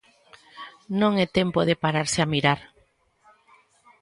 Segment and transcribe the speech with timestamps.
[0.99, 2.59] Non é tempo de pararse a mirar.